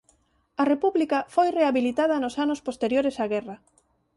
A 0.61 0.63
república 0.73 1.17
foi 1.35 1.47
rehabilitada 1.59 2.21
nos 2.23 2.35
anos 2.45 2.63
posteriores 2.67 3.15
á 3.23 3.25
guerra. 3.33 3.55